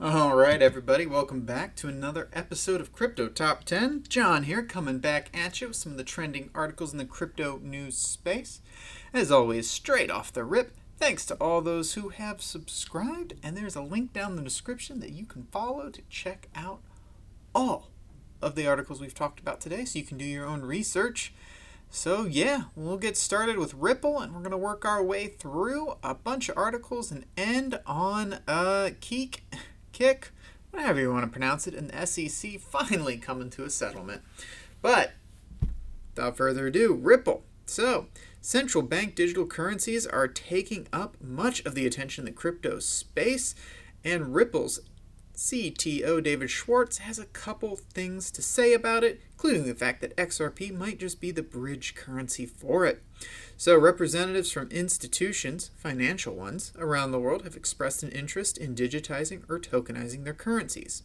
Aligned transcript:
All 0.00 0.36
right, 0.36 0.60
everybody, 0.60 1.06
welcome 1.06 1.42
back 1.42 1.76
to 1.76 1.88
another 1.88 2.28
episode 2.32 2.80
of 2.80 2.92
Crypto 2.92 3.28
Top 3.28 3.64
10. 3.64 4.04
John 4.08 4.42
here, 4.42 4.62
coming 4.62 4.98
back 4.98 5.30
at 5.32 5.60
you 5.60 5.68
with 5.68 5.76
some 5.76 5.92
of 5.92 5.98
the 5.98 6.04
trending 6.04 6.50
articles 6.54 6.92
in 6.92 6.98
the 6.98 7.04
crypto 7.04 7.58
news 7.62 7.96
space. 7.96 8.60
As 9.14 9.32
always, 9.32 9.70
straight 9.70 10.10
off 10.10 10.32
the 10.32 10.44
rip, 10.44 10.76
thanks 10.98 11.24
to 11.26 11.34
all 11.36 11.62
those 11.62 11.94
who 11.94 12.10
have 12.10 12.42
subscribed, 12.42 13.34
and 13.42 13.56
there's 13.56 13.76
a 13.76 13.82
link 13.82 14.12
down 14.12 14.32
in 14.32 14.36
the 14.36 14.42
description 14.42 15.00
that 15.00 15.12
you 15.12 15.24
can 15.24 15.44
follow 15.44 15.88
to 15.88 16.02
check 16.10 16.48
out 16.54 16.80
all 17.54 17.90
of 18.42 18.56
the 18.56 18.66
articles 18.66 19.00
we've 19.00 19.14
talked 19.14 19.40
about 19.40 19.60
today 19.60 19.84
so 19.84 19.98
you 19.98 20.04
can 20.04 20.18
do 20.18 20.24
your 20.24 20.44
own 20.44 20.62
research. 20.62 21.32
So, 21.94 22.24
yeah, 22.24 22.64
we'll 22.74 22.96
get 22.96 23.16
started 23.16 23.56
with 23.56 23.72
Ripple 23.72 24.18
and 24.18 24.32
we're 24.32 24.40
going 24.40 24.50
to 24.50 24.58
work 24.58 24.84
our 24.84 25.00
way 25.00 25.28
through 25.28 25.94
a 26.02 26.12
bunch 26.12 26.48
of 26.48 26.58
articles 26.58 27.12
and 27.12 27.24
end 27.36 27.78
on 27.86 28.40
uh, 28.48 28.90
Keek 29.00 29.44
Kik, 29.92 30.32
whatever 30.72 30.98
you 30.98 31.12
want 31.12 31.24
to 31.24 31.30
pronounce 31.30 31.68
it, 31.68 31.74
and 31.74 31.90
the 31.90 32.04
SEC 32.04 32.58
finally 32.58 33.16
coming 33.16 33.48
to 33.50 33.62
a 33.62 33.70
settlement. 33.70 34.22
But 34.82 35.12
without 36.16 36.36
further 36.36 36.66
ado, 36.66 36.92
Ripple. 36.92 37.44
So, 37.64 38.08
central 38.40 38.82
bank 38.82 39.14
digital 39.14 39.46
currencies 39.46 40.04
are 40.04 40.26
taking 40.26 40.88
up 40.92 41.16
much 41.20 41.64
of 41.64 41.76
the 41.76 41.86
attention 41.86 42.22
in 42.22 42.26
the 42.26 42.36
crypto 42.36 42.80
space, 42.80 43.54
and 44.02 44.34
Ripple's 44.34 44.80
CTO 45.36 46.22
David 46.22 46.50
Schwartz 46.50 46.98
has 46.98 47.18
a 47.18 47.26
couple 47.26 47.76
things 47.76 48.30
to 48.32 48.42
say 48.42 48.72
about 48.72 49.04
it, 49.04 49.20
including 49.44 49.68
the 49.68 49.78
fact 49.78 50.00
that 50.00 50.16
XRP 50.16 50.74
might 50.74 50.98
just 50.98 51.20
be 51.20 51.30
the 51.30 51.42
bridge 51.42 51.94
currency 51.94 52.46
for 52.46 52.86
it. 52.86 53.02
So, 53.58 53.78
representatives 53.78 54.50
from 54.50 54.70
institutions, 54.70 55.70
financial 55.76 56.34
ones, 56.34 56.72
around 56.78 57.12
the 57.12 57.20
world 57.20 57.44
have 57.44 57.54
expressed 57.54 58.02
an 58.02 58.08
interest 58.08 58.56
in 58.56 58.74
digitizing 58.74 59.42
or 59.46 59.60
tokenizing 59.60 60.24
their 60.24 60.32
currencies. 60.32 61.02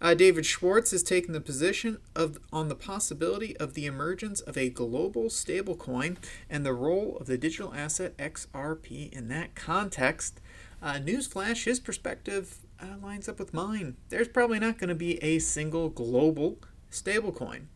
Uh, 0.00 0.14
David 0.14 0.46
Schwartz 0.46 0.92
has 0.92 1.02
taken 1.02 1.34
the 1.34 1.42
position 1.42 1.98
of 2.16 2.38
on 2.50 2.68
the 2.68 2.74
possibility 2.74 3.54
of 3.58 3.74
the 3.74 3.84
emergence 3.84 4.40
of 4.40 4.56
a 4.56 4.70
global 4.70 5.24
stablecoin 5.24 6.16
and 6.48 6.64
the 6.64 6.72
role 6.72 7.18
of 7.20 7.26
the 7.26 7.36
digital 7.36 7.74
asset 7.74 8.16
XRP 8.16 9.12
in 9.12 9.28
that 9.28 9.54
context. 9.54 10.40
Uh, 10.82 10.94
newsflash: 10.94 11.64
his 11.64 11.80
perspective 11.80 12.60
uh, 12.80 12.96
lines 13.02 13.28
up 13.28 13.38
with 13.38 13.52
mine. 13.52 13.96
There's 14.08 14.28
probably 14.28 14.58
not 14.58 14.78
going 14.78 14.88
to 14.88 14.94
be 14.94 15.22
a 15.22 15.38
single 15.38 15.90
global 15.90 16.56
stablecoin. 16.90 17.66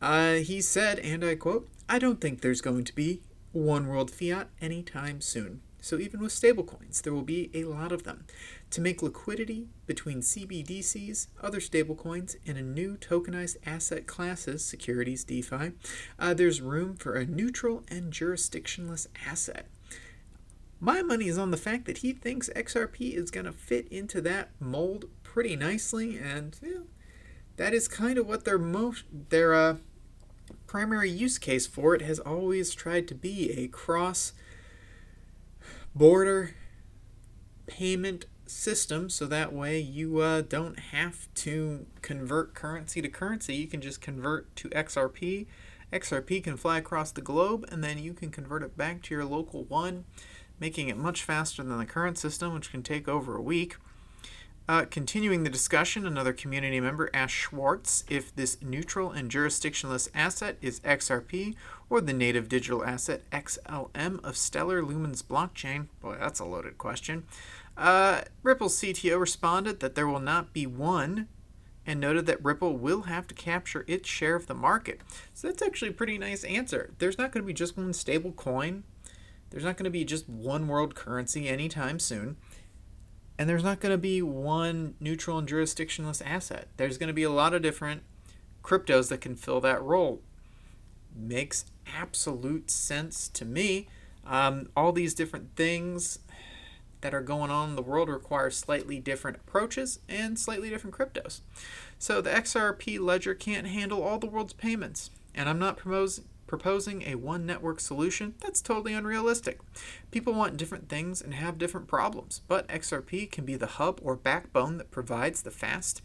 Uh, 0.00 0.34
he 0.34 0.60
said, 0.60 0.98
and 0.98 1.24
I 1.24 1.36
quote, 1.36 1.68
I 1.88 1.98
don't 1.98 2.20
think 2.20 2.40
there's 2.40 2.60
going 2.60 2.84
to 2.84 2.94
be 2.94 3.20
one 3.52 3.86
world 3.86 4.10
fiat 4.10 4.48
anytime 4.60 5.20
soon. 5.20 5.60
So 5.80 5.98
even 5.98 6.20
with 6.20 6.32
stablecoins, 6.32 7.02
there 7.02 7.12
will 7.12 7.22
be 7.22 7.50
a 7.52 7.64
lot 7.64 7.90
of 7.90 8.04
them. 8.04 8.24
To 8.70 8.80
make 8.80 9.02
liquidity 9.02 9.66
between 9.84 10.20
CBDCs, 10.20 11.26
other 11.40 11.58
stablecoins, 11.58 12.36
and 12.46 12.56
a 12.56 12.62
new 12.62 12.96
tokenized 12.96 13.56
asset 13.66 14.06
classes, 14.06 14.64
securities, 14.64 15.24
DeFi, 15.24 15.72
uh, 16.20 16.34
there's 16.34 16.60
room 16.60 16.94
for 16.94 17.14
a 17.14 17.26
neutral 17.26 17.82
and 17.88 18.12
jurisdictionless 18.12 19.08
asset. 19.26 19.66
My 20.78 21.02
money 21.02 21.26
is 21.26 21.38
on 21.38 21.50
the 21.50 21.56
fact 21.56 21.84
that 21.86 21.98
he 21.98 22.12
thinks 22.12 22.48
XRP 22.54 23.14
is 23.14 23.32
going 23.32 23.46
to 23.46 23.52
fit 23.52 23.88
into 23.88 24.20
that 24.20 24.50
mold 24.60 25.06
pretty 25.24 25.56
nicely, 25.56 26.16
and 26.16 26.56
yeah, 26.62 26.78
that 27.56 27.74
is 27.74 27.88
kind 27.88 28.18
of 28.18 28.26
what 28.26 28.44
their 28.44 28.58
most 28.58 29.04
their 29.30 29.54
uh, 29.54 29.76
primary 30.66 31.10
use 31.10 31.38
case 31.38 31.66
for 31.66 31.94
it 31.94 32.02
has 32.02 32.18
always 32.18 32.74
tried 32.74 33.06
to 33.08 33.14
be 33.14 33.50
a 33.52 33.68
cross 33.68 34.32
border 35.94 36.54
payment 37.66 38.26
system. 38.46 39.08
So 39.08 39.26
that 39.26 39.52
way 39.52 39.78
you 39.78 40.18
uh, 40.18 40.42
don't 40.42 40.78
have 40.78 41.32
to 41.36 41.86
convert 42.02 42.54
currency 42.54 43.00
to 43.02 43.08
currency. 43.08 43.56
You 43.56 43.66
can 43.66 43.80
just 43.80 44.00
convert 44.00 44.54
to 44.56 44.68
xrp 44.70 45.46
xrp 45.92 46.42
can 46.42 46.56
fly 46.56 46.78
across 46.78 47.12
the 47.12 47.20
globe 47.20 47.66
and 47.70 47.84
then 47.84 47.98
you 47.98 48.14
can 48.14 48.30
convert 48.30 48.62
it 48.62 48.76
back 48.76 49.02
to 49.02 49.14
your 49.14 49.26
local 49.26 49.64
one 49.64 50.04
making 50.58 50.88
it 50.88 50.96
much 50.96 51.22
faster 51.22 51.62
than 51.62 51.76
the 51.76 51.84
current 51.84 52.16
system 52.16 52.54
which 52.54 52.70
can 52.70 52.82
take 52.82 53.06
over 53.06 53.36
a 53.36 53.42
week 53.42 53.76
uh, 54.72 54.86
continuing 54.86 55.44
the 55.44 55.50
discussion, 55.50 56.06
another 56.06 56.32
community 56.32 56.80
member 56.80 57.10
asked 57.12 57.34
Schwartz 57.34 58.04
if 58.08 58.34
this 58.34 58.56
neutral 58.62 59.10
and 59.10 59.30
jurisdictionless 59.30 60.08
asset 60.14 60.56
is 60.62 60.80
XRP 60.80 61.54
or 61.90 62.00
the 62.00 62.14
native 62.14 62.48
digital 62.48 62.82
asset 62.82 63.20
XLM 63.30 64.24
of 64.24 64.34
Stellar 64.34 64.82
Lumens 64.82 65.22
blockchain. 65.22 65.88
Boy, 66.00 66.16
that's 66.18 66.40
a 66.40 66.46
loaded 66.46 66.78
question. 66.78 67.24
Uh, 67.76 68.22
Ripple's 68.42 68.80
CTO 68.80 69.20
responded 69.20 69.80
that 69.80 69.94
there 69.94 70.06
will 70.06 70.20
not 70.20 70.54
be 70.54 70.66
one 70.66 71.28
and 71.86 72.00
noted 72.00 72.24
that 72.24 72.42
Ripple 72.42 72.78
will 72.78 73.02
have 73.02 73.26
to 73.26 73.34
capture 73.34 73.84
its 73.86 74.08
share 74.08 74.36
of 74.36 74.46
the 74.46 74.54
market. 74.54 75.02
So 75.34 75.48
that's 75.48 75.60
actually 75.60 75.90
a 75.90 75.92
pretty 75.92 76.16
nice 76.16 76.44
answer. 76.44 76.94
There's 76.96 77.18
not 77.18 77.30
going 77.30 77.42
to 77.42 77.46
be 77.46 77.52
just 77.52 77.76
one 77.76 77.92
stable 77.92 78.32
coin. 78.32 78.84
There's 79.50 79.64
not 79.64 79.76
going 79.76 79.84
to 79.84 79.90
be 79.90 80.06
just 80.06 80.30
one 80.30 80.66
world 80.66 80.94
currency 80.94 81.46
anytime 81.46 81.98
soon. 81.98 82.38
And 83.42 83.50
there's 83.50 83.64
not 83.64 83.80
going 83.80 83.90
to 83.90 83.98
be 83.98 84.22
one 84.22 84.94
neutral 85.00 85.36
and 85.36 85.48
jurisdictionless 85.48 86.22
asset. 86.24 86.68
There's 86.76 86.96
going 86.96 87.08
to 87.08 87.12
be 87.12 87.24
a 87.24 87.28
lot 87.28 87.54
of 87.54 87.60
different 87.60 88.04
cryptos 88.62 89.08
that 89.08 89.20
can 89.20 89.34
fill 89.34 89.60
that 89.62 89.82
role. 89.82 90.20
Makes 91.12 91.64
absolute 91.92 92.70
sense 92.70 93.26
to 93.30 93.44
me. 93.44 93.88
Um, 94.24 94.68
all 94.76 94.92
these 94.92 95.12
different 95.12 95.56
things 95.56 96.20
that 97.00 97.12
are 97.12 97.20
going 97.20 97.50
on 97.50 97.70
in 97.70 97.74
the 97.74 97.82
world 97.82 98.08
require 98.08 98.48
slightly 98.48 99.00
different 99.00 99.38
approaches 99.38 99.98
and 100.08 100.38
slightly 100.38 100.70
different 100.70 100.94
cryptos. 100.96 101.40
So 101.98 102.20
the 102.20 102.30
XRP 102.30 103.00
ledger 103.00 103.34
can't 103.34 103.66
handle 103.66 104.04
all 104.04 104.20
the 104.20 104.28
world's 104.28 104.52
payments. 104.52 105.10
And 105.34 105.48
I'm 105.48 105.58
not 105.58 105.78
proposing 105.78 106.26
proposing 106.52 107.00
a 107.04 107.14
one 107.14 107.46
network 107.46 107.80
solution, 107.80 108.34
that's 108.38 108.60
totally 108.60 108.92
unrealistic. 108.92 109.58
People 110.10 110.34
want 110.34 110.58
different 110.58 110.86
things 110.86 111.22
and 111.22 111.32
have 111.32 111.56
different 111.56 111.88
problems, 111.88 112.42
but 112.46 112.68
XRP 112.68 113.30
can 113.30 113.46
be 113.46 113.56
the 113.56 113.78
hub 113.78 113.98
or 114.02 114.16
backbone 114.16 114.76
that 114.76 114.90
provides 114.90 115.40
the 115.40 115.50
fast 115.50 116.02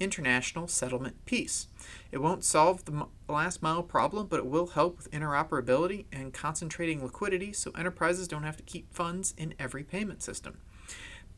international 0.00 0.66
settlement 0.66 1.24
piece. 1.26 1.68
It 2.10 2.18
won't 2.18 2.42
solve 2.42 2.84
the 2.86 3.06
last 3.28 3.62
mile 3.62 3.84
problem, 3.84 4.26
but 4.26 4.40
it 4.40 4.46
will 4.46 4.66
help 4.66 4.96
with 4.96 5.12
interoperability 5.12 6.06
and 6.10 6.34
concentrating 6.34 7.00
liquidity 7.00 7.52
so 7.52 7.70
enterprises 7.78 8.26
don't 8.26 8.42
have 8.42 8.56
to 8.56 8.64
keep 8.64 8.92
funds 8.92 9.32
in 9.38 9.54
every 9.60 9.84
payment 9.84 10.24
system. 10.24 10.58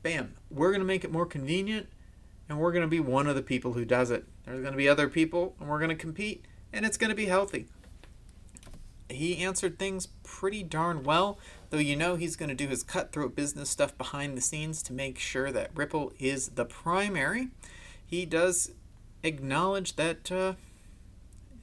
Bam, 0.03 0.33
we're 0.51 0.71
going 0.71 0.81
to 0.81 0.87
make 0.87 1.05
it 1.05 1.13
more 1.13 1.27
convenient 1.27 1.89
and 2.49 2.59
we're 2.59 2.73
going 2.73 2.81
to 2.81 2.89
be 2.89 3.01
one 3.01 3.27
of 3.27 3.35
the 3.35 3.43
people 3.43 3.75
who 3.75 3.85
does 3.85 4.11
it. 4.11 4.25
There's 4.47 4.61
going 4.61 4.73
to 4.73 4.79
be 4.79 4.89
other 4.89 5.11
people 5.11 5.55
and 5.61 5.69
we're 5.69 5.79
going 5.79 5.91
to 5.91 5.95
compete 5.95 6.47
and 6.73 6.87
it's 6.87 6.97
going 6.97 7.11
to 7.11 7.17
be 7.17 7.27
healthy 7.27 7.67
he 9.09 9.39
answered 9.39 9.79
things 9.79 10.09
pretty 10.23 10.63
darn 10.63 11.05
well, 11.05 11.39
though 11.71 11.79
you 11.79 11.97
know 11.97 12.17
he's 12.17 12.37
going 12.37 12.49
to 12.49 12.55
do 12.55 12.69
his 12.69 12.83
cutthroat 12.83 13.37
business 13.37 13.71
stuff 13.71 13.97
behind 13.97 14.37
the 14.37 14.41
scenes 14.43 14.83
to 14.85 14.93
make 14.93 15.19
sure 15.19 15.53
that 15.53 15.71
Ripple 15.75 16.13
is 16.19 16.51
the 16.51 16.65
primary. 16.65 17.49
He 18.05 18.27
does 18.27 18.73
acknowledge 19.23 19.97
that 19.97 20.31
uh, 20.31 20.55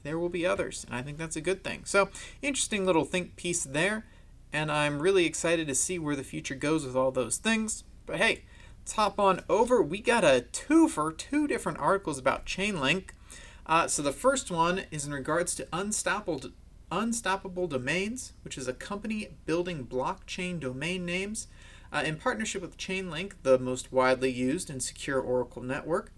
there 0.02 0.18
will 0.18 0.28
be 0.28 0.46
others, 0.46 0.84
and 0.86 0.96
I 0.96 1.02
think 1.02 1.18
that's 1.18 1.36
a 1.36 1.40
good 1.40 1.64
thing. 1.64 1.82
So, 1.84 2.08
interesting 2.42 2.84
little 2.84 3.04
think 3.04 3.36
piece 3.36 3.64
there, 3.64 4.06
and 4.52 4.70
I'm 4.70 5.00
really 5.00 5.26
excited 5.26 5.66
to 5.68 5.74
see 5.74 5.98
where 5.98 6.16
the 6.16 6.24
future 6.24 6.54
goes 6.54 6.84
with 6.84 6.96
all 6.96 7.10
those 7.10 7.36
things. 7.36 7.84
But 8.06 8.16
hey, 8.16 8.44
let's 8.80 8.92
hop 8.92 9.18
on 9.18 9.42
over. 9.48 9.82
We 9.82 10.00
got 10.00 10.24
a 10.24 10.42
two 10.52 10.88
for 10.88 11.12
two 11.12 11.46
different 11.46 11.78
articles 11.78 12.18
about 12.18 12.46
Chainlink. 12.46 13.10
Uh, 13.66 13.88
so 13.88 14.02
the 14.02 14.12
first 14.12 14.50
one 14.50 14.82
is 14.90 15.06
in 15.06 15.12
regards 15.14 15.54
to 15.54 15.66
unstoppable 15.72 16.50
Unstoppable 16.94 17.66
Domains, 17.66 18.34
which 18.42 18.56
is 18.56 18.68
a 18.68 18.72
company 18.72 19.30
building 19.46 19.84
blockchain 19.84 20.60
domain 20.60 21.04
names 21.04 21.48
uh, 21.92 22.04
in 22.06 22.16
partnership 22.16 22.62
with 22.62 22.78
Chainlink, 22.78 23.32
the 23.42 23.58
most 23.58 23.92
widely 23.92 24.30
used 24.30 24.70
and 24.70 24.80
secure 24.80 25.18
Oracle 25.20 25.60
network. 25.62 26.12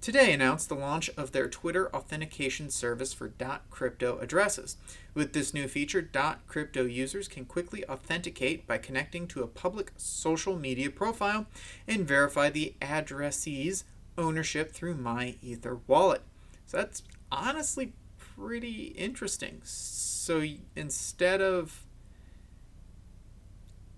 Today 0.00 0.32
announced 0.32 0.68
the 0.68 0.76
launch 0.76 1.10
of 1.16 1.32
their 1.32 1.48
Twitter 1.48 1.92
authentication 1.94 2.70
service 2.70 3.12
for 3.12 3.32
.crypto 3.70 4.18
addresses. 4.20 4.76
With 5.14 5.32
this 5.32 5.52
new 5.52 5.66
feature, 5.66 6.08
.crypto 6.46 6.84
users 6.84 7.26
can 7.26 7.44
quickly 7.44 7.84
authenticate 7.88 8.68
by 8.68 8.78
connecting 8.78 9.26
to 9.28 9.42
a 9.42 9.48
public 9.48 9.90
social 9.96 10.56
media 10.56 10.90
profile 10.90 11.46
and 11.88 12.06
verify 12.06 12.50
the 12.50 12.74
addressee's 12.80 13.82
ownership 14.16 14.70
through 14.70 14.94
MyEtherWallet. 14.94 16.20
So 16.66 16.76
that's 16.76 17.02
honestly 17.32 17.94
pretty 18.38 18.94
interesting. 18.96 19.60
So 19.64 20.44
instead 20.76 21.40
of 21.40 21.84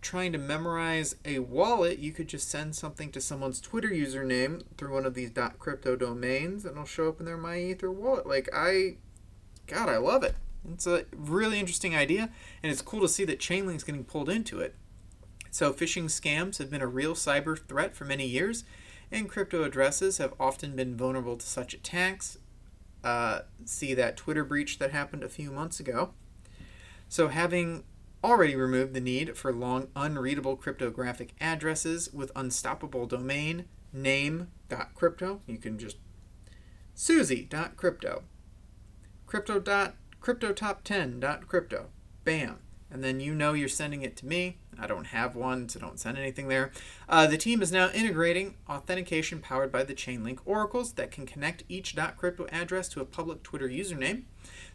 trying 0.01 0.33
to 0.33 0.39
memorize 0.39 1.17
a 1.25 1.41
wallet, 1.41 1.99
you 1.99 2.13
could 2.13 2.29
just 2.29 2.49
send 2.49 2.75
something 2.75 3.13
to 3.13 3.21
someone's 3.21 3.61
Twitter 3.61 3.91
username 3.91 4.63
through 4.77 4.95
one 4.95 5.05
of 5.05 5.15
these 5.15 5.31
.crypto 5.59 5.95
domains, 5.95 6.65
and 6.65 6.73
it'll 6.73 6.87
show 6.87 7.09
up 7.09 7.21
in 7.21 7.27
their 7.27 7.37
MyEtherWallet. 7.39 8.27
Like 8.27 8.49
I, 8.55 8.97
God, 9.67 9.89
I 9.89 9.99
love 9.99 10.23
it. 10.23 10.37
It's 10.73 10.87
a 10.87 11.05
really 11.15 11.59
interesting 11.59 11.95
idea, 11.95 12.31
and 12.63 12.73
it's 12.73 12.83
cool 12.83 13.01
to 13.01 13.09
see 13.09 13.25
that 13.25 13.41
Chainlink's 13.41 13.85
getting 13.85 14.05
pulled 14.05 14.29
into 14.29 14.61
it. 14.61 14.75
So, 15.51 15.73
phishing 15.73 16.05
scams 16.05 16.59
have 16.59 16.71
been 16.71 16.83
a 16.83 16.87
real 16.87 17.15
cyber 17.15 17.59
threat 17.59 17.97
for 17.97 18.05
many 18.05 18.27
years, 18.27 18.65
and 19.11 19.29
crypto 19.29 19.65
addresses 19.65 20.19
have 20.19 20.35
often 20.39 20.77
been 20.77 20.97
vulnerable 20.97 21.37
to 21.37 21.47
such 21.47 21.75
attacks. 21.75 22.39
Uh, 23.02 23.41
see 23.64 23.94
that 23.94 24.17
Twitter 24.17 24.44
breach 24.44 24.79
that 24.79 24.93
happened 24.93 25.23
a 25.23 25.29
few 25.29 25.50
months 25.50 25.81
ago. 25.81 26.12
So, 27.08 27.29
having 27.29 27.85
already 28.23 28.55
removed 28.55 28.93
the 28.93 29.00
need 29.00 29.37
for 29.37 29.52
long, 29.52 29.88
unreadable 29.97 30.56
cryptographic 30.56 31.35
addresses 31.41 32.12
with 32.12 32.31
unstoppable 32.37 33.06
domain 33.06 33.64
name.crypto, 33.93 35.41
you 35.47 35.58
can 35.58 35.79
just 35.79 35.97
Susie.crypto, 36.94 38.25
crypto. 39.26 39.93
cryptotop10.crypto, 40.20 41.87
bam 42.25 42.58
and 42.91 43.05
then 43.05 43.21
you 43.21 43.35
know 43.35 43.53
you're 43.53 43.69
sending 43.69 44.03
it 44.03 44.17
to 44.19 44.27
me. 44.27 44.57
I 44.79 44.87
don't 44.87 45.07
have 45.07 45.35
one, 45.35 45.69
so 45.69 45.79
don't 45.79 46.01
send 46.01 46.19
anything 46.19 46.49
there. 46.49 46.73
Uh, 47.09 47.27
the 47.27 47.37
team 47.37 47.63
is 47.63 47.71
now 47.71 47.91
integrating 47.91 48.55
authentication 48.69 49.41
powered 49.41 49.71
by 49.71 49.85
the 49.85 49.95
Chainlink 49.95 50.39
oracles 50.45 50.95
that 50.95 51.11
can 51.11 51.27
connect 51.27 51.65
each 51.69 51.97
.crypto 52.17 52.47
address 52.51 52.89
to 52.91 53.01
a 53.01 53.05
public 53.05 53.43
Twitter 53.43 53.69
username. 53.69 54.23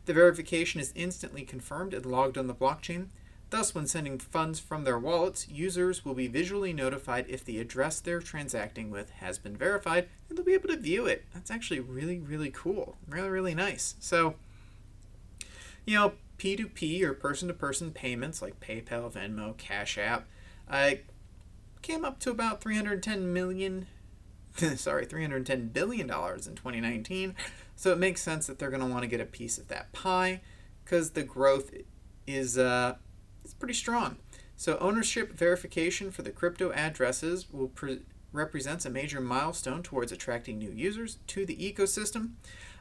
The 0.05 0.13
verification 0.13 0.79
is 0.79 0.93
instantly 0.95 1.43
confirmed 1.43 1.93
and 1.93 2.05
logged 2.05 2.37
on 2.37 2.47
the 2.47 2.53
blockchain. 2.53 3.07
Thus, 3.51 3.75
when 3.75 3.87
sending 3.87 4.17
funds 4.17 4.59
from 4.59 4.83
their 4.83 4.97
wallets, 4.97 5.47
users 5.47 6.03
will 6.03 6.15
be 6.15 6.27
visually 6.27 6.73
notified 6.73 7.25
if 7.29 7.45
the 7.45 7.59
address 7.59 7.99
they're 7.99 8.19
transacting 8.19 8.89
with 8.89 9.11
has 9.11 9.37
been 9.37 9.55
verified, 9.55 10.09
and 10.27 10.37
they'll 10.37 10.45
be 10.45 10.53
able 10.53 10.69
to 10.69 10.77
view 10.77 11.05
it. 11.05 11.25
That's 11.33 11.51
actually 11.51 11.79
really, 11.79 12.19
really 12.19 12.51
cool. 12.51 12.97
Really, 13.07 13.29
really 13.29 13.55
nice. 13.55 13.95
So, 13.99 14.35
you 15.85 15.95
know, 15.95 16.13
P2P 16.37 17.01
or 17.03 17.13
person 17.13 17.47
to 17.47 17.53
person 17.53 17.91
payments 17.91 18.41
like 18.41 18.59
PayPal, 18.59 19.11
Venmo, 19.11 19.55
Cash 19.57 19.97
App 19.97 20.27
uh, 20.69 20.91
came 21.81 22.03
up 22.03 22.19
to 22.19 22.31
about 22.31 22.61
310 22.61 23.31
million 23.31 23.87
sorry, 24.75 25.05
310 25.05 25.69
billion 25.69 26.07
dollars 26.07 26.47
in 26.47 26.55
2019. 26.55 27.35
So 27.75 27.91
it 27.91 27.97
makes 27.97 28.21
sense 28.21 28.47
that 28.47 28.57
they're 28.57 28.69
going 28.69 28.81
to 28.81 28.87
want 28.87 29.03
to 29.03 29.07
get 29.07 29.19
a 29.19 29.25
piece 29.25 29.57
of 29.57 29.67
that 29.67 29.91
pie 29.91 30.41
cuz 30.85 31.11
the 31.11 31.23
growth 31.23 31.71
is 32.25 32.57
uh 32.57 32.95
is 33.43 33.53
pretty 33.53 33.73
strong. 33.73 34.17
So 34.55 34.77
ownership 34.79 35.33
verification 35.33 36.11
for 36.11 36.21
the 36.21 36.31
crypto 36.31 36.71
addresses 36.71 37.51
will 37.51 37.67
pre- 37.67 38.03
represents 38.31 38.85
a 38.85 38.89
major 38.89 39.19
milestone 39.19 39.83
towards 39.83 40.11
attracting 40.11 40.57
new 40.57 40.71
users 40.71 41.17
to 41.27 41.45
the 41.45 41.55
ecosystem. 41.57 42.31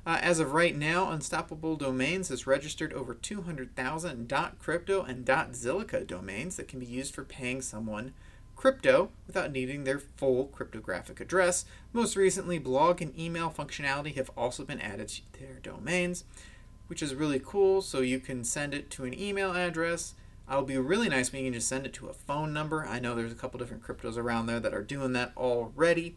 Uh, 0.06 0.18
as 0.20 0.38
of 0.38 0.52
right 0.52 0.76
now, 0.76 1.10
Unstoppable 1.10 1.76
Domains 1.76 2.28
has 2.28 2.46
registered 2.46 2.92
over 2.92 3.14
200,000 3.14 4.32
.crypto 4.58 5.02
and 5.02 5.24
.zilliqa 5.24 6.06
domains 6.06 6.56
that 6.56 6.68
can 6.68 6.78
be 6.78 6.86
used 6.86 7.14
for 7.14 7.24
paying 7.24 7.62
someone 7.62 8.12
crypto 8.54 9.10
without 9.26 9.50
needing 9.50 9.84
their 9.84 9.98
full 9.98 10.46
cryptographic 10.46 11.20
address. 11.20 11.64
Most 11.92 12.16
recently, 12.16 12.58
blog 12.58 13.00
and 13.00 13.18
email 13.18 13.50
functionality 13.50 14.14
have 14.16 14.30
also 14.36 14.64
been 14.64 14.80
added 14.80 15.08
to 15.08 15.22
their 15.40 15.58
domains, 15.62 16.24
which 16.86 17.02
is 17.02 17.14
really 17.14 17.40
cool. 17.42 17.80
So 17.80 18.00
you 18.00 18.20
can 18.20 18.44
send 18.44 18.74
it 18.74 18.90
to 18.90 19.04
an 19.04 19.18
email 19.18 19.52
address. 19.52 20.14
It'll 20.48 20.62
be 20.62 20.76
really 20.76 21.08
nice 21.08 21.32
when 21.32 21.42
you 21.42 21.50
can 21.50 21.58
just 21.58 21.68
send 21.68 21.86
it 21.86 21.94
to 21.94 22.08
a 22.08 22.12
phone 22.12 22.52
number. 22.52 22.86
I 22.86 23.00
know 23.00 23.14
there's 23.14 23.32
a 23.32 23.36
couple 23.36 23.58
different 23.58 23.82
cryptos 23.82 24.18
around 24.18 24.46
there 24.46 24.60
that 24.60 24.74
are 24.74 24.82
doing 24.82 25.14
that 25.14 25.32
already, 25.34 26.16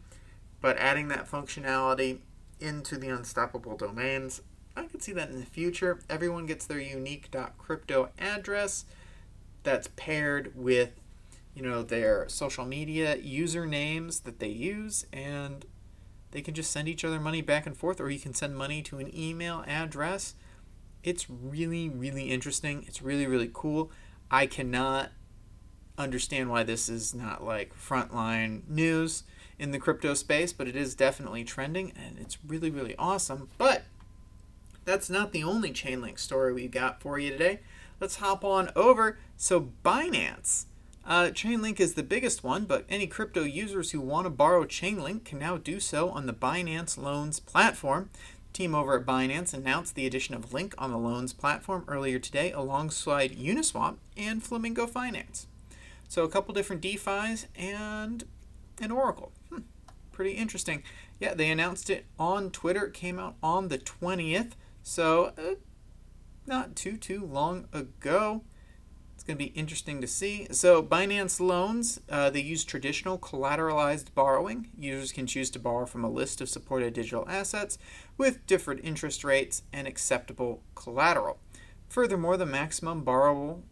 but 0.60 0.76
adding 0.76 1.08
that 1.08 1.30
functionality 1.30 2.18
into 2.60 2.96
the 2.96 3.08
unstoppable 3.08 3.76
domains. 3.76 4.42
I 4.76 4.84
could 4.84 5.02
see 5.02 5.12
that 5.12 5.30
in 5.30 5.40
the 5.40 5.46
future. 5.46 6.00
Everyone 6.08 6.46
gets 6.46 6.66
their 6.66 6.80
unique 6.80 7.30
.crypto 7.58 8.10
address 8.18 8.84
that's 9.64 9.88
paired 9.96 10.52
with 10.54 10.90
you 11.54 11.62
know 11.62 11.82
their 11.82 12.28
social 12.28 12.64
media 12.64 13.16
usernames 13.16 14.22
that 14.22 14.38
they 14.38 14.48
use 14.48 15.04
and 15.12 15.66
they 16.30 16.40
can 16.40 16.54
just 16.54 16.70
send 16.70 16.88
each 16.88 17.04
other 17.04 17.18
money 17.18 17.42
back 17.42 17.66
and 17.66 17.76
forth 17.76 18.00
or 18.00 18.08
you 18.08 18.20
can 18.20 18.32
send 18.32 18.56
money 18.56 18.80
to 18.82 18.98
an 18.98 19.14
email 19.16 19.64
address. 19.66 20.34
It's 21.02 21.28
really 21.28 21.88
really 21.88 22.30
interesting. 22.30 22.84
It's 22.86 23.02
really 23.02 23.26
really 23.26 23.50
cool. 23.52 23.90
I 24.30 24.46
cannot 24.46 25.10
understand 25.96 26.48
why 26.48 26.62
this 26.62 26.88
is 26.88 27.12
not 27.12 27.42
like 27.42 27.74
frontline 27.74 28.68
news 28.68 29.24
in 29.58 29.70
the 29.70 29.78
crypto 29.78 30.14
space, 30.14 30.52
but 30.52 30.68
it 30.68 30.76
is 30.76 30.94
definitely 30.94 31.44
trending 31.44 31.92
and 31.96 32.18
it's 32.18 32.38
really, 32.46 32.70
really 32.70 32.94
awesome. 32.96 33.48
But 33.58 33.84
that's 34.84 35.10
not 35.10 35.32
the 35.32 35.44
only 35.44 35.70
Chainlink 35.70 36.18
story 36.18 36.52
we've 36.52 36.70
got 36.70 37.00
for 37.00 37.18
you 37.18 37.30
today. 37.30 37.60
Let's 38.00 38.16
hop 38.16 38.44
on 38.44 38.70
over. 38.76 39.18
So, 39.36 39.72
Binance. 39.84 40.64
Uh, 41.04 41.30
Chainlink 41.32 41.80
is 41.80 41.94
the 41.94 42.02
biggest 42.02 42.44
one, 42.44 42.64
but 42.64 42.84
any 42.88 43.06
crypto 43.06 43.42
users 43.42 43.90
who 43.90 44.00
want 44.00 44.26
to 44.26 44.30
borrow 44.30 44.64
Chainlink 44.64 45.24
can 45.24 45.38
now 45.38 45.56
do 45.56 45.80
so 45.80 46.10
on 46.10 46.26
the 46.26 46.32
Binance 46.32 46.96
Loans 46.96 47.40
platform. 47.40 48.10
The 48.52 48.58
team 48.58 48.74
over 48.74 48.98
at 48.98 49.06
Binance 49.06 49.54
announced 49.54 49.94
the 49.94 50.06
addition 50.06 50.34
of 50.34 50.52
Link 50.52 50.74
on 50.78 50.90
the 50.90 50.98
Loans 50.98 51.32
platform 51.32 51.84
earlier 51.88 52.18
today 52.18 52.52
alongside 52.52 53.36
Uniswap 53.36 53.96
and 54.16 54.42
Flamingo 54.42 54.86
Finance. 54.86 55.46
So, 56.08 56.24
a 56.24 56.28
couple 56.28 56.54
different 56.54 56.82
DeFi's 56.82 57.46
and 57.56 58.24
an 58.80 58.90
Oracle 58.90 59.32
pretty 60.18 60.32
interesting. 60.32 60.82
Yeah, 61.20 61.32
they 61.32 61.48
announced 61.48 61.88
it 61.88 62.06
on 62.18 62.50
Twitter. 62.50 62.86
It 62.86 62.92
came 62.92 63.20
out 63.20 63.36
on 63.40 63.68
the 63.68 63.78
20th, 63.78 64.54
so 64.82 65.32
uh, 65.38 65.54
not 66.44 66.74
too, 66.74 66.96
too 66.96 67.24
long 67.24 67.68
ago. 67.72 68.42
It's 69.14 69.22
going 69.22 69.38
to 69.38 69.44
be 69.44 69.52
interesting 69.52 70.00
to 70.00 70.08
see. 70.08 70.48
So, 70.50 70.82
Binance 70.82 71.38
loans, 71.38 72.00
uh, 72.10 72.30
they 72.30 72.40
use 72.40 72.64
traditional 72.64 73.16
collateralized 73.16 74.12
borrowing. 74.12 74.70
Users 74.76 75.12
can 75.12 75.28
choose 75.28 75.50
to 75.50 75.60
borrow 75.60 75.86
from 75.86 76.02
a 76.02 76.10
list 76.10 76.40
of 76.40 76.48
supported 76.48 76.94
digital 76.94 77.24
assets 77.28 77.78
with 78.16 78.44
different 78.48 78.80
interest 78.82 79.22
rates 79.22 79.62
and 79.72 79.86
acceptable 79.86 80.64
collateral. 80.74 81.38
Furthermore, 81.88 82.36
the 82.36 82.44
maximum 82.44 83.04
borrowable 83.04 83.62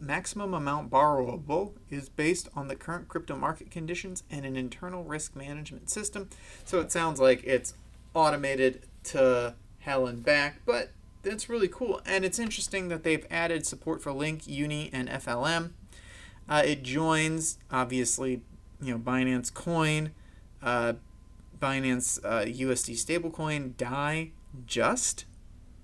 maximum 0.00 0.54
amount 0.54 0.90
borrowable 0.90 1.72
is 1.90 2.08
based 2.08 2.48
on 2.54 2.68
the 2.68 2.76
current 2.76 3.08
crypto 3.08 3.36
market 3.36 3.70
conditions 3.70 4.22
and 4.30 4.44
an 4.44 4.56
internal 4.56 5.04
risk 5.04 5.36
management 5.36 5.90
system. 5.90 6.28
So 6.64 6.80
it 6.80 6.90
sounds 6.90 7.20
like 7.20 7.42
it's 7.44 7.74
automated 8.14 8.82
to 9.04 9.54
hell 9.80 10.06
and 10.06 10.22
back, 10.22 10.60
but 10.64 10.90
that's 11.22 11.48
really 11.48 11.68
cool. 11.68 12.00
And 12.06 12.24
it's 12.24 12.38
interesting 12.38 12.88
that 12.88 13.02
they've 13.02 13.26
added 13.30 13.66
support 13.66 14.02
for 14.02 14.12
Link, 14.12 14.46
Uni, 14.46 14.90
and 14.92 15.08
FLM. 15.08 15.70
Uh, 16.48 16.62
it 16.64 16.82
joins, 16.82 17.58
obviously, 17.70 18.42
you 18.82 18.92
know, 18.92 18.98
Binance 18.98 19.52
Coin, 19.52 20.12
uh, 20.62 20.94
Binance 21.58 22.18
uh, 22.24 22.44
USD 22.44 22.94
stablecoin, 22.94 23.76
DAI, 23.76 24.32
Just, 24.66 25.26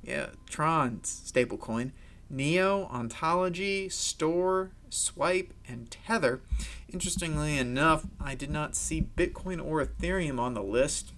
yeah, 0.02 0.29
Tron's 0.49 1.31
stablecoin, 1.33 1.93
Neo, 2.28 2.85
Ontology, 2.87 3.88
Store, 3.88 4.71
Swipe, 4.90 5.52
and 5.68 5.90
Tether. 5.90 6.40
Interestingly 6.92 7.59
enough, 7.59 8.06
I 8.21 8.35
did 8.35 8.50
not 8.50 8.75
see 8.75 9.09
Bitcoin 9.16 9.64
or 9.64 9.85
Ethereum 9.85 10.38
on 10.40 10.54
the 10.54 10.62
list, 10.62 11.12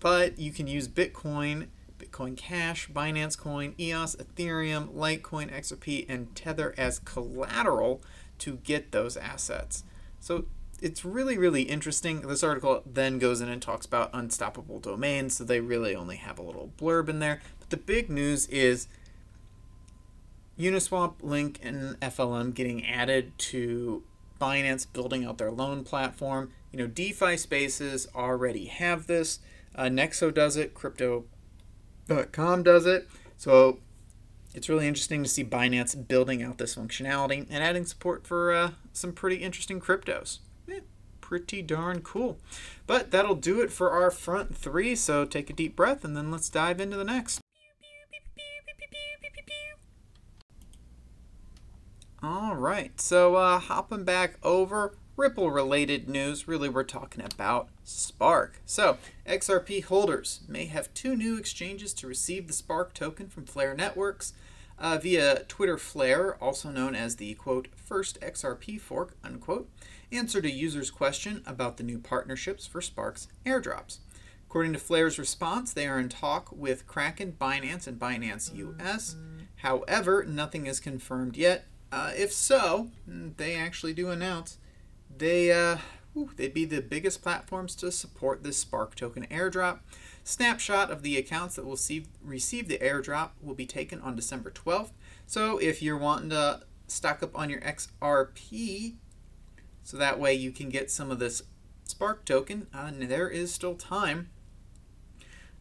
but 0.00 0.38
you 0.38 0.50
can 0.52 0.66
use 0.66 0.88
Bitcoin, 0.88 1.66
Bitcoin 1.98 2.36
Cash, 2.36 2.88
Binance 2.90 3.36
Coin, 3.36 3.74
EOS, 3.78 4.16
Ethereum, 4.16 4.94
Litecoin, 4.94 5.52
XRP, 5.52 6.06
and 6.08 6.34
Tether 6.34 6.74
as 6.78 7.00
collateral 7.00 8.00
to 8.38 8.56
get 8.58 8.92
those 8.92 9.16
assets. 9.16 9.84
So 10.20 10.46
it's 10.80 11.04
really, 11.04 11.36
really 11.38 11.62
interesting. 11.62 12.20
This 12.22 12.42
article 12.42 12.82
then 12.86 13.18
goes 13.18 13.40
in 13.40 13.48
and 13.48 13.60
talks 13.60 13.86
about 13.86 14.10
unstoppable 14.12 14.80
domains, 14.80 15.36
so 15.36 15.44
they 15.44 15.60
really 15.60 15.94
only 15.94 16.16
have 16.16 16.38
a 16.38 16.42
little 16.42 16.72
blurb 16.78 17.08
in 17.08 17.18
there 17.18 17.40
But 17.60 17.70
the 17.70 17.76
big 17.76 18.10
news 18.10 18.46
is 18.46 18.88
Uniswap, 20.58 21.14
Link, 21.22 21.60
and 21.62 21.98
FLM 22.00 22.54
getting 22.54 22.84
added 22.86 23.32
to 23.38 24.02
Binance 24.40 24.86
building 24.92 25.24
out 25.24 25.38
their 25.38 25.50
loan 25.50 25.84
platform. 25.84 26.50
You 26.72 26.78
know, 26.78 26.86
DeFi 26.86 27.36
spaces 27.36 28.08
already 28.14 28.66
have 28.66 29.06
this. 29.06 29.40
Uh, 29.74 29.84
Nexo 29.84 30.32
does 30.32 30.56
it. 30.56 30.74
Crypto.com 30.74 32.62
does 32.62 32.86
it. 32.86 33.08
So 33.36 33.78
it's 34.54 34.68
really 34.68 34.88
interesting 34.88 35.22
to 35.22 35.28
see 35.28 35.44
Binance 35.44 36.08
building 36.08 36.42
out 36.42 36.58
this 36.58 36.74
functionality 36.74 37.46
and 37.50 37.62
adding 37.62 37.84
support 37.84 38.26
for 38.26 38.52
uh, 38.52 38.70
some 38.92 39.12
pretty 39.12 39.36
interesting 39.36 39.80
cryptos. 39.80 40.38
Pretty 41.20 41.60
darn 41.62 42.00
cool. 42.00 42.38
But 42.86 43.10
that'll 43.10 43.34
do 43.34 43.60
it 43.60 43.70
for 43.70 43.90
our 43.90 44.10
front 44.10 44.56
three. 44.56 44.94
So 44.94 45.24
take 45.24 45.50
a 45.50 45.52
deep 45.52 45.76
breath 45.76 46.04
and 46.04 46.16
then 46.16 46.30
let's 46.30 46.48
dive 46.48 46.80
into 46.80 46.96
the 46.96 47.04
next. 47.04 47.40
All 52.20 52.56
right, 52.56 53.00
so 53.00 53.36
uh, 53.36 53.60
hopping 53.60 54.02
back 54.04 54.38
over 54.42 54.96
Ripple 55.16 55.50
related 55.50 56.08
news, 56.08 56.48
really, 56.48 56.68
we're 56.68 56.82
talking 56.82 57.24
about 57.24 57.68
Spark. 57.84 58.60
So, 58.66 58.98
XRP 59.26 59.84
holders 59.84 60.40
may 60.48 60.66
have 60.66 60.92
two 60.94 61.14
new 61.16 61.36
exchanges 61.36 61.94
to 61.94 62.06
receive 62.08 62.46
the 62.46 62.52
Spark 62.52 62.92
token 62.92 63.28
from 63.28 63.44
Flare 63.46 63.74
Networks. 63.74 64.32
uh, 64.80 64.98
via 64.98 65.42
Twitter 65.48 65.78
Flare, 65.78 66.36
also 66.42 66.70
known 66.70 66.94
as 66.94 67.16
the 67.16 67.34
quote 67.34 67.68
first 67.76 68.20
XRP 68.20 68.80
fork 68.80 69.16
unquote, 69.24 69.68
answered 70.10 70.44
a 70.44 70.50
user's 70.50 70.90
question 70.90 71.42
about 71.46 71.76
the 71.76 71.82
new 71.82 71.98
partnerships 71.98 72.66
for 72.66 72.80
Spark's 72.80 73.28
airdrops. 73.44 73.98
According 74.48 74.72
to 74.72 74.78
Flare's 74.78 75.18
response, 75.18 75.72
they 75.72 75.86
are 75.86 75.98
in 75.98 76.08
talk 76.08 76.50
with 76.50 76.86
Kraken, 76.86 77.36
Binance, 77.38 77.86
and 77.86 77.98
Binance 77.98 78.54
US. 78.56 79.16
However, 79.56 80.24
nothing 80.24 80.66
is 80.66 80.80
confirmed 80.80 81.36
yet. 81.36 81.66
Uh, 81.92 82.12
if 82.16 82.32
so, 82.32 82.90
they 83.06 83.54
actually 83.56 83.92
do 83.92 84.10
announce 84.10 84.58
they 85.14 85.50
uh, 85.50 85.78
whew, 86.12 86.30
they'd 86.36 86.54
be 86.54 86.64
the 86.64 86.82
biggest 86.82 87.22
platforms 87.22 87.74
to 87.76 87.92
support 87.92 88.42
this 88.42 88.58
Spark 88.58 88.94
token 88.94 89.26
airdrop. 89.30 89.80
Snapshot 90.24 90.90
of 90.90 91.02
the 91.02 91.16
accounts 91.16 91.56
that 91.56 91.64
will 91.64 91.76
see, 91.76 92.06
receive 92.22 92.68
the 92.68 92.78
airdrop 92.78 93.30
will 93.40 93.54
be 93.54 93.66
taken 93.66 94.00
on 94.00 94.16
December 94.16 94.50
12th. 94.50 94.90
So 95.26 95.58
if 95.58 95.80
you're 95.82 95.96
wanting 95.96 96.30
to 96.30 96.60
stock 96.86 97.22
up 97.22 97.36
on 97.38 97.48
your 97.50 97.60
XRP, 97.60 98.96
so 99.88 99.96
that 99.96 100.20
way 100.20 100.34
you 100.34 100.50
can 100.50 100.68
get 100.68 100.90
some 100.90 101.10
of 101.10 101.18
this 101.18 101.44
Spark 101.84 102.26
token, 102.26 102.66
uh, 102.74 102.90
there 102.94 103.30
is 103.30 103.54
still 103.54 103.74
time. 103.74 104.28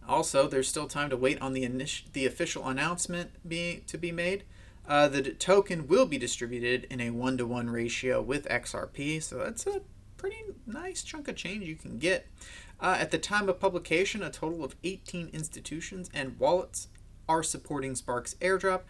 Also, 0.05 0.49
there's 0.49 0.67
still 0.67 0.85
time 0.85 1.09
to 1.11 1.15
wait 1.15 1.41
on 1.41 1.53
the 1.53 1.63
init- 1.63 2.11
the 2.11 2.25
official 2.25 2.67
announcement 2.67 3.29
being 3.47 3.83
to 3.87 3.97
be 3.97 4.11
made. 4.11 4.43
Uh, 4.85 5.07
the 5.07 5.21
token 5.21 5.87
will 5.87 6.05
be 6.05 6.17
distributed 6.17 6.85
in 6.89 6.99
a 6.99 7.11
one 7.11 7.37
to 7.37 7.45
one 7.45 7.69
ratio 7.69 8.21
with 8.21 8.49
XRP, 8.49 9.23
so 9.23 9.37
that's 9.37 9.65
a 9.65 9.79
pretty 10.17 10.43
nice 10.65 11.03
chunk 11.03 11.29
of 11.29 11.37
change 11.37 11.63
you 11.63 11.77
can 11.77 11.97
get. 11.97 12.27
Uh, 12.81 12.97
at 12.99 13.11
the 13.11 13.17
time 13.17 13.47
of 13.47 13.61
publication, 13.61 14.21
a 14.21 14.29
total 14.29 14.61
of 14.61 14.75
18 14.83 15.29
institutions 15.31 16.09
and 16.13 16.37
wallets 16.37 16.89
are 17.29 17.43
supporting 17.43 17.95
Spark's 17.95 18.33
airdrop. 18.41 18.81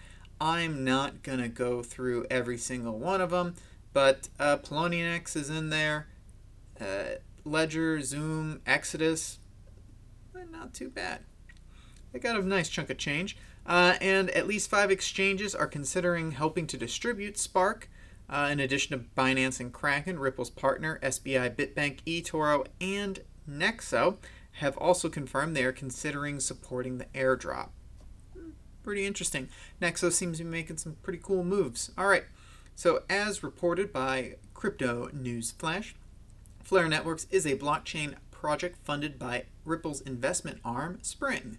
I'm 0.42 0.84
not 0.84 1.22
going 1.22 1.40
to 1.40 1.48
go 1.48 1.84
through 1.84 2.26
every 2.32 2.58
single 2.58 2.98
one 2.98 3.22
of 3.22 3.30
them, 3.30 3.54
but 3.94 4.30
uh, 4.40 4.58
Poloniex 4.58 5.36
is 5.36 5.50
in 5.50 5.70
there, 5.70 6.08
uh, 6.80 7.18
Ledger, 7.44 7.98
XUMM, 7.98 8.62
Exodus, 8.66 9.40
eh, 10.36 10.44
not 10.52 10.74
too 10.74 10.90
bad. 10.90 11.22
They 12.12 12.20
got 12.20 12.40
a 12.40 12.42
nice 12.42 12.70
chunk 12.70 12.90
of 12.90 12.98
change. 12.98 13.38
Uh, 13.68 13.96
and 14.00 14.30
at 14.32 14.48
least 14.48 14.70
five 14.70 14.90
exchanges 14.90 15.54
are 15.54 15.68
considering 15.68 16.32
helping 16.32 16.68
to 16.68 16.78
distribute 16.78 17.38
Spark. 17.38 17.90
Uh, 18.30 18.50
in 18.52 18.60
addition 18.60 18.98
to 18.98 19.06
Binance 19.16 19.60
and 19.60 19.72
Kraken, 19.72 20.20
Ripple's 20.20 20.50
partner, 20.50 21.00
SBI, 21.02 21.56
Bitbank, 21.56 22.00
eToro, 22.06 22.66
and 22.82 23.22
Nexo, 23.50 24.18
have 24.54 24.78
also 24.78 25.08
confirmed 25.08 25.56
they 25.56 25.64
are 25.64 25.72
considering 25.72 26.40
supporting 26.40 26.98
the 26.98 27.06
airdrop. 27.06 27.70
Hmm, 28.34 28.50
pretty 28.84 29.06
interesting. 29.06 29.50
Nexo 29.82 30.12
seems 30.12 30.40
to 30.40 30.44
be 30.44 30.50
making 30.50 30.78
some 30.78 30.98
pretty 31.04 31.20
cool 31.22 31.44
moves. 31.44 31.92
All 31.98 32.08
right, 32.08 32.26
so 32.78 33.02
as 33.10 33.42
reported 33.42 33.92
by 33.92 34.36
Crypto 34.54 35.10
News 35.12 35.50
Flash, 35.50 35.96
Flare 36.64 36.88
Networks 36.88 37.26
is 37.32 37.48
a 37.48 37.58
blockchain 37.58 38.14
project 38.30 38.78
funded 38.84 39.18
by 39.18 39.46
Ripple's 39.66 40.00
investment 40.02 40.60
arm, 40.64 41.00
Xpring. 41.02 41.58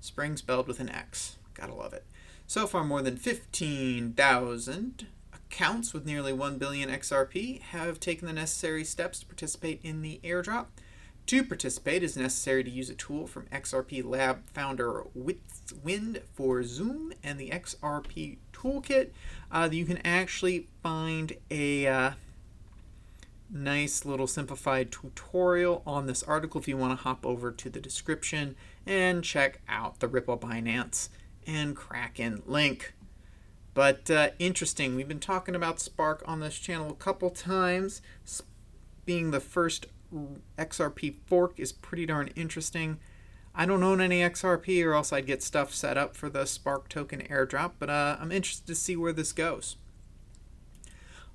Spring 0.00 0.36
spelled 0.36 0.66
with 0.66 0.80
an 0.80 0.88
X. 0.88 1.36
Gotta 1.54 1.72
love 1.72 1.92
it. 1.92 2.04
So 2.48 2.66
far, 2.66 2.82
more 2.82 3.00
than 3.00 3.16
15,000 3.16 5.06
accounts 5.32 5.94
with 5.94 6.04
nearly 6.04 6.32
1 6.32 6.58
billion 6.58 6.90
XRP 6.90 7.60
have 7.60 8.00
taken 8.00 8.26
the 8.26 8.32
necessary 8.32 8.82
steps 8.82 9.20
to 9.20 9.26
participate 9.26 9.78
in 9.84 10.02
the 10.02 10.18
airdrop. 10.24 10.66
To 11.26 11.44
participate, 11.44 12.02
is 12.02 12.16
necessary 12.16 12.64
to 12.64 12.70
use 12.70 12.90
a 12.90 12.94
tool 12.96 13.28
from 13.28 13.46
XRP 13.52 14.04
Lab 14.04 14.50
founder 14.52 15.04
Wind 15.14 16.22
for 16.32 16.60
XUMM 16.60 17.12
and 17.22 17.38
the 17.38 17.50
XRP 17.50 18.38
Toolkit. 18.60 19.10
Uh, 19.50 19.68
you 19.70 19.84
can 19.84 19.98
actually 20.04 20.66
find 20.82 21.32
a 21.50 21.86
uh, 21.86 22.10
nice 23.50 24.04
little 24.04 24.26
simplified 24.26 24.92
tutorial 24.92 25.82
on 25.86 26.06
this 26.06 26.22
article 26.22 26.60
if 26.60 26.68
you 26.68 26.76
want 26.76 26.96
to 26.96 27.02
hop 27.02 27.24
over 27.24 27.50
to 27.50 27.70
the 27.70 27.80
description 27.80 28.54
and 28.86 29.24
check 29.24 29.60
out 29.68 30.00
the 30.00 30.08
Ripple 30.08 30.38
Binance 30.38 31.08
and 31.46 31.74
Kraken 31.74 32.42
link. 32.46 32.94
But 33.72 34.10
uh, 34.10 34.30
interesting, 34.38 34.96
we've 34.96 35.08
been 35.08 35.20
talking 35.20 35.54
about 35.54 35.80
Spark 35.80 36.22
on 36.26 36.40
this 36.40 36.58
channel 36.58 36.90
a 36.90 36.94
couple 36.94 37.30
times. 37.30 38.02
Being 39.04 39.30
the 39.30 39.40
first 39.40 39.86
XRP 40.58 41.14
fork 41.26 41.58
is 41.58 41.72
pretty 41.72 42.06
darn 42.06 42.28
interesting. 42.36 42.98
I 43.54 43.66
don't 43.66 43.82
own 43.82 44.00
any 44.00 44.20
XRP 44.20 44.84
or 44.84 44.94
else 44.94 45.12
I'd 45.12 45.26
get 45.26 45.42
stuff 45.42 45.74
set 45.74 45.98
up 45.98 46.16
for 46.16 46.28
the 46.28 46.46
Spark 46.46 46.88
token 46.88 47.20
airdrop, 47.22 47.72
but 47.78 47.90
uh, 47.90 48.16
I'm 48.20 48.32
interested 48.32 48.66
to 48.68 48.74
see 48.74 48.96
where 48.96 49.12
this 49.12 49.32
goes. 49.32 49.76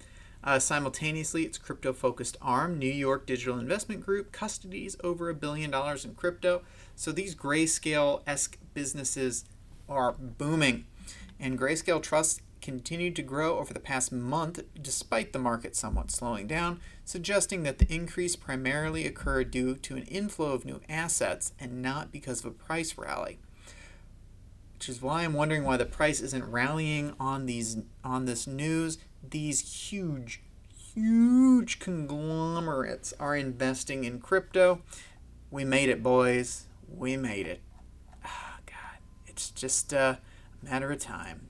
Uh, 0.44 0.58
simultaneously, 0.58 1.44
its 1.44 1.58
crypto-focused 1.58 2.36
arm, 2.42 2.78
New 2.78 2.86
York 2.86 3.26
Digital 3.26 3.58
Investment 3.58 4.04
Group, 4.04 4.32
custodies 4.32 4.96
over 5.02 5.30
a 5.30 5.34
billion 5.34 5.70
dollars 5.70 6.04
in 6.04 6.14
crypto. 6.14 6.62
So 6.94 7.10
these 7.10 7.34
grayscale-esque 7.34 8.58
businesses 8.74 9.44
are 9.88 10.12
booming, 10.12 10.86
and 11.40 11.58
Grayscale 11.58 12.02
Trust 12.02 12.42
continued 12.66 13.14
to 13.14 13.22
grow 13.22 13.58
over 13.58 13.72
the 13.72 13.78
past 13.78 14.10
month 14.10 14.60
despite 14.82 15.32
the 15.32 15.38
market 15.38 15.76
somewhat 15.76 16.10
slowing 16.10 16.48
down, 16.48 16.80
suggesting 17.04 17.62
that 17.62 17.78
the 17.78 17.94
increase 17.94 18.34
primarily 18.34 19.06
occurred 19.06 19.52
due 19.52 19.76
to 19.76 19.94
an 19.94 20.02
inflow 20.02 20.50
of 20.50 20.64
new 20.64 20.80
assets 20.88 21.52
and 21.60 21.80
not 21.80 22.10
because 22.10 22.40
of 22.40 22.46
a 22.46 22.50
price 22.50 22.98
rally 22.98 23.38
which 24.74 24.90
is 24.90 25.00
why 25.00 25.22
I'm 25.22 25.32
wondering 25.32 25.64
why 25.64 25.78
the 25.78 25.86
price 25.86 26.20
isn't 26.20 26.44
rallying 26.50 27.14
on 27.18 27.46
these 27.46 27.78
on 28.04 28.26
this 28.26 28.46
news. 28.46 28.98
These 29.26 29.88
huge, 29.90 30.42
huge 30.94 31.78
conglomerates 31.78 33.14
are 33.18 33.34
investing 33.34 34.04
in 34.04 34.20
crypto. 34.20 34.82
We 35.50 35.64
made 35.64 35.88
it, 35.88 36.02
boys. 36.02 36.66
We 36.86 37.16
made 37.16 37.46
it. 37.46 37.62
Oh, 38.22 38.56
God, 38.66 38.98
it's 39.26 39.48
just 39.48 39.94
a 39.94 40.18
matter 40.62 40.92
of 40.92 40.98
time. 40.98 41.48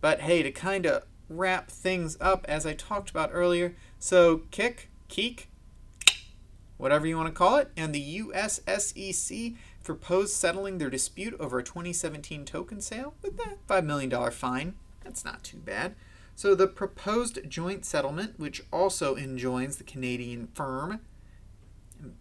But 0.00 0.20
hey, 0.20 0.42
to 0.42 0.50
kind 0.50 0.86
of 0.86 1.04
wrap 1.28 1.70
things 1.70 2.16
up, 2.20 2.44
as 2.48 2.64
I 2.64 2.74
talked 2.74 3.10
about 3.10 3.30
earlier, 3.32 3.74
so 3.98 4.42
Kik, 4.50 4.90
Keek, 5.08 5.48
whatever 6.76 7.06
you 7.06 7.16
want 7.16 7.28
to 7.28 7.34
call 7.34 7.56
it, 7.56 7.70
and 7.76 7.94
the 7.94 8.20
USSEC 8.20 9.56
proposed 9.82 10.34
settling 10.34 10.78
their 10.78 10.90
dispute 10.90 11.34
over 11.40 11.58
a 11.58 11.64
2017 11.64 12.44
token 12.44 12.80
sale 12.80 13.14
with 13.22 13.36
that 13.38 13.66
$5 13.66 13.84
million 13.84 14.30
fine. 14.30 14.74
That's 15.02 15.24
not 15.24 15.42
too 15.42 15.58
bad. 15.58 15.94
So 16.36 16.54
the 16.54 16.68
proposed 16.68 17.40
joint 17.48 17.84
settlement, 17.84 18.38
which 18.38 18.62
also 18.72 19.16
enjoins 19.16 19.76
the 19.76 19.84
Canadian 19.84 20.48
firm, 20.54 21.00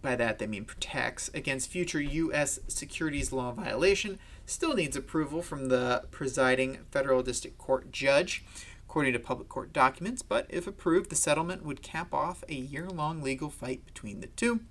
by 0.02 0.16
that 0.16 0.40
they 0.40 0.48
mean 0.48 0.66
protects, 0.66 1.30
against 1.36 1.70
future 1.70 2.02
U.S. 2.02 2.60
securities 2.68 3.32
law 3.32 3.52
violation, 3.52 4.18
still 4.48 4.74
needs 4.74 4.96
approval 4.96 5.44
from 5.44 5.68
the 5.68 6.06
presiding 6.10 6.80
federal 6.90 7.22
district 7.22 7.60
court 7.60 7.92
judge, 7.92 8.44
according 8.88 9.14
to 9.14 9.20
public 9.20 9.50
court 9.50 9.72
documents. 9.72 10.24
But 10.24 10.48
if 10.50 10.66
approved, 10.66 11.12
the 11.12 11.16
settlement 11.16 11.64
would 11.64 11.84
cap 11.84 12.14
off 12.14 12.44
a 12.50 12.56
year 12.56 12.90
long 12.90 13.22
legal 13.22 13.52
fight 13.52 13.86
between 13.86 14.22
the 14.22 14.28
two. 14.28 14.62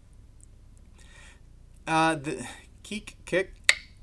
Uh, 1.87 2.17
the 2.17 2.45
Keek 2.83 3.17
Kik 3.27 3.53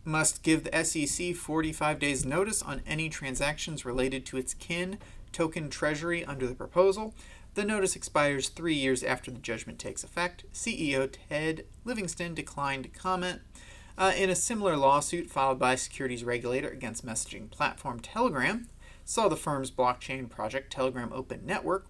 must 0.05 0.43
give 0.43 0.63
the 0.63 0.83
SEC 0.83 1.35
45 1.35 1.99
days 1.99 2.25
notice 2.25 2.61
on 2.61 2.81
any 2.85 3.09
transactions 3.09 3.83
related 3.83 4.25
to 4.27 4.37
its 4.37 4.53
kin 4.53 4.99
token 5.31 5.69
treasury 5.69 6.23
under 6.23 6.47
the 6.47 6.55
proposal. 6.55 7.13
The 7.55 7.65
notice 7.65 7.95
expires 7.95 8.49
three 8.49 8.75
years 8.75 9.03
after 9.03 9.31
the 9.31 9.39
judgment 9.39 9.79
takes 9.79 10.03
effect. 10.03 10.43
CEO 10.53 11.09
Ted 11.29 11.65
Livingston 11.83 12.33
declined 12.33 12.83
to 12.83 12.89
comment. 12.89 13.41
Uh, 13.95 14.11
in 14.17 14.29
a 14.29 14.35
similar 14.35 14.75
lawsuit 14.75 15.29
filed 15.29 15.59
by 15.59 15.75
securities 15.75 16.23
regulator 16.23 16.69
against 16.69 17.05
messaging 17.05 17.49
platform 17.51 17.99
Telegram, 17.99 18.67
saw 19.05 19.27
the 19.27 19.35
firm's 19.35 19.69
blockchain 19.69 20.29
project 20.29 20.71
Telegram 20.71 21.11
Open 21.13 21.45
Network 21.45 21.85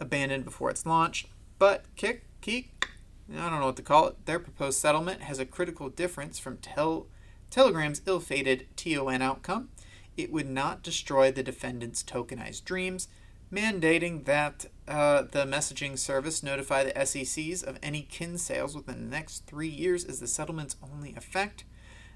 abandoned 0.00 0.44
before 0.44 0.70
its 0.70 0.84
launch. 0.84 1.28
But 1.58 1.84
Kik, 1.96 2.24
Keek, 2.40 2.88
I 3.32 3.50
don't 3.50 3.60
know 3.60 3.66
what 3.66 3.76
to 3.76 3.82
call 3.82 4.08
it, 4.08 4.26
their 4.26 4.38
proposed 4.38 4.80
settlement 4.80 5.22
has 5.22 5.38
a 5.38 5.46
critical 5.46 5.88
difference 5.88 6.38
from 6.38 6.58
Tel- 6.58 7.06
Telegram's 7.50 8.02
ill 8.06 8.20
fated 8.20 8.66
TON 8.76 9.22
outcome. 9.22 9.68
It 10.16 10.32
would 10.32 10.48
not 10.48 10.82
destroy 10.82 11.30
the 11.30 11.42
defendant's 11.44 12.02
tokenized 12.02 12.64
dreams, 12.64 13.08
mandating 13.52 14.24
that 14.24 14.66
uh, 14.86 15.22
the 15.22 15.44
messaging 15.44 15.98
service 15.98 16.42
notify 16.42 16.84
the 16.84 17.06
SECs 17.06 17.62
of 17.62 17.78
any 17.82 18.02
kin 18.02 18.38
sales 18.38 18.74
within 18.74 19.04
the 19.04 19.10
next 19.10 19.46
three 19.46 19.68
years 19.68 20.04
is 20.04 20.20
the 20.20 20.26
settlement's 20.26 20.76
only 20.82 21.14
effect. 21.16 21.64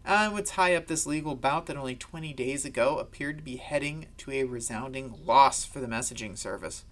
Uh, 0.04 0.30
would 0.32 0.46
tie 0.46 0.74
up 0.74 0.88
this 0.88 1.06
legal 1.06 1.36
bout 1.36 1.66
that 1.66 1.76
only 1.76 1.94
20 1.94 2.32
days 2.32 2.64
ago 2.64 2.98
appeared 2.98 3.38
to 3.38 3.44
be 3.44 3.56
heading 3.56 4.06
to 4.16 4.32
a 4.32 4.44
resounding 4.44 5.14
loss 5.24 5.64
for 5.64 5.80
the 5.80 5.86
messaging 5.86 6.36
service. 6.36 6.84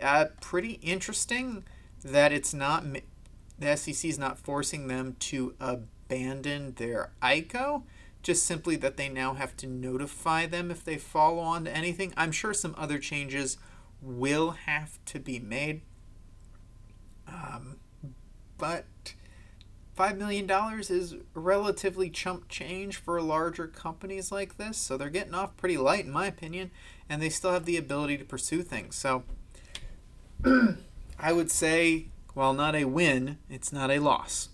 Uh, 0.00 0.26
pretty 0.40 0.72
interesting 0.82 1.64
that 2.04 2.32
it's 2.32 2.52
not 2.52 2.84
the 3.58 3.76
SEC 3.76 4.04
is 4.04 4.18
not 4.18 4.38
forcing 4.38 4.88
them 4.88 5.16
to 5.20 5.54
abandon 5.60 6.74
their 6.74 7.12
ICO, 7.22 7.84
just 8.22 8.46
simply 8.46 8.76
that 8.76 8.96
they 8.96 9.08
now 9.08 9.34
have 9.34 9.56
to 9.58 9.66
notify 9.66 10.46
them 10.46 10.70
if 10.70 10.84
they 10.84 10.96
follow 10.96 11.40
on 11.40 11.64
to 11.64 11.76
anything. 11.76 12.12
I'm 12.16 12.32
sure 12.32 12.54
some 12.54 12.74
other 12.78 12.98
changes 12.98 13.58
will 14.00 14.52
have 14.52 14.98
to 15.06 15.18
be 15.18 15.38
made. 15.38 15.82
Um, 17.26 17.78
but 18.58 18.86
$5 19.98 20.16
million 20.16 20.48
is 20.88 21.16
relatively 21.34 22.10
chump 22.10 22.48
change 22.48 22.96
for 22.96 23.20
larger 23.20 23.66
companies 23.66 24.32
like 24.32 24.56
this, 24.56 24.78
so 24.78 24.96
they're 24.96 25.10
getting 25.10 25.34
off 25.34 25.56
pretty 25.56 25.76
light, 25.76 26.04
in 26.04 26.10
my 26.10 26.26
opinion, 26.26 26.70
and 27.08 27.20
they 27.20 27.28
still 27.28 27.52
have 27.52 27.64
the 27.64 27.76
ability 27.76 28.16
to 28.18 28.24
pursue 28.24 28.62
things. 28.62 28.96
So 28.96 29.24
I 31.18 31.32
would 31.32 31.50
say, 31.50 32.06
while 32.34 32.54
not 32.54 32.74
a 32.74 32.84
win, 32.84 33.38
it's 33.50 33.72
not 33.72 33.90
a 33.90 33.98
loss. 33.98 34.48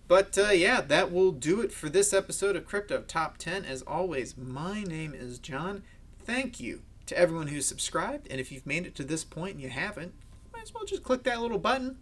But 0.10 0.38
uh, 0.38 0.50
yeah, 0.50 0.82
that 0.82 1.14
will 1.14 1.32
do 1.32 1.62
it 1.62 1.72
for 1.72 1.88
this 1.88 2.12
episode 2.12 2.58
of 2.58 2.66
Crypto 2.66 3.02
Top 3.08 3.38
10. 3.38 3.64
As 3.64 3.82
always, 3.84 4.36
my 4.36 4.84
name 4.84 5.14
is 5.14 5.40
John. 5.40 5.84
Thank 6.26 6.60
you 6.60 6.82
to 7.06 7.18
everyone 7.18 7.48
who's 7.48 7.66
subscribed. 7.66 8.28
And 8.30 8.42
if 8.42 8.52
you've 8.52 8.66
made 8.66 8.86
it 8.86 8.96
to 8.96 9.06
this 9.06 9.24
point 9.24 9.54
and 9.54 9.62
you 9.62 9.70
haven't, 9.70 10.14
you 10.44 10.52
might 10.52 10.64
as 10.64 10.74
well 10.74 10.84
just 10.84 11.04
click 11.04 11.24
that 11.24 11.40
little 11.40 11.58
button 11.58 11.98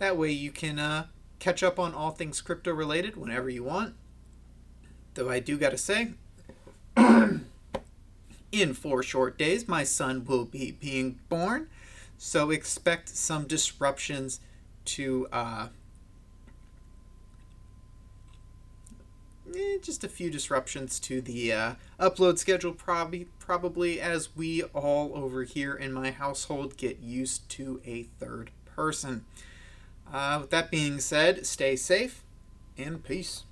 that 0.00 0.16
way 0.16 0.30
you 0.30 0.50
can 0.50 0.78
uh, 0.78 1.06
catch 1.38 1.62
up 1.62 1.78
on 1.78 1.94
all 1.94 2.10
things 2.10 2.40
crypto 2.40 2.72
related 2.72 3.16
whenever 3.16 3.48
you 3.48 3.62
want. 3.62 3.94
Though 5.14 5.28
I 5.28 5.40
do 5.40 5.58
gotta 5.58 5.78
say, 5.78 6.14
in 6.96 8.74
four 8.74 9.02
short 9.02 9.38
days, 9.38 9.68
my 9.68 9.84
son 9.84 10.24
will 10.24 10.46
be 10.46 10.72
being 10.72 11.20
born. 11.28 11.68
So 12.16 12.50
expect 12.50 13.10
some 13.10 13.46
disruptions 13.46 14.40
to 14.86 15.28
uh, 15.30 15.68
eh, 19.56 19.78
just 19.82 20.04
a 20.04 20.08
few 20.08 20.30
disruptions 20.30 20.98
to 21.00 21.20
the 21.20 21.52
uh, 21.52 21.74
upload 21.98 22.38
schedule, 22.38 22.72
probably 22.72 23.28
probably 23.38 24.00
as 24.00 24.34
we 24.36 24.62
all 24.62 25.12
over 25.14 25.44
here 25.44 25.74
in 25.74 25.92
my 25.92 26.10
household 26.10 26.76
get 26.76 27.00
used 27.00 27.48
to 27.50 27.80
a 27.84 28.04
third 28.18 28.50
person. 28.64 29.24
Uh, 30.12 30.38
with 30.40 30.50
that 30.50 30.70
being 30.70 31.00
said, 31.00 31.46
stay 31.46 31.76
safe 31.76 32.22
and 32.76 33.04
peace. 33.04 33.44